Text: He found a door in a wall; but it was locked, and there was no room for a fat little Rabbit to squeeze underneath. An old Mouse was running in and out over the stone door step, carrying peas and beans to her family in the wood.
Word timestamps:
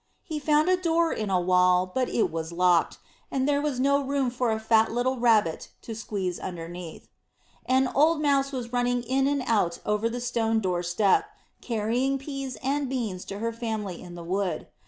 He 0.23 0.39
found 0.39 0.67
a 0.67 0.75
door 0.81 1.13
in 1.13 1.29
a 1.29 1.39
wall; 1.39 1.85
but 1.85 2.09
it 2.09 2.31
was 2.31 2.51
locked, 2.51 2.97
and 3.29 3.47
there 3.47 3.61
was 3.61 3.79
no 3.79 4.01
room 4.01 4.31
for 4.31 4.49
a 4.49 4.59
fat 4.59 4.91
little 4.91 5.19
Rabbit 5.19 5.69
to 5.83 5.93
squeeze 5.93 6.39
underneath. 6.39 7.07
An 7.67 7.87
old 7.87 8.19
Mouse 8.19 8.51
was 8.51 8.73
running 8.73 9.03
in 9.03 9.27
and 9.27 9.43
out 9.45 9.77
over 9.85 10.09
the 10.09 10.19
stone 10.19 10.59
door 10.59 10.81
step, 10.81 11.25
carrying 11.61 12.17
peas 12.17 12.57
and 12.63 12.89
beans 12.89 13.23
to 13.25 13.37
her 13.37 13.53
family 13.53 14.01
in 14.01 14.15
the 14.15 14.23
wood. 14.23 14.65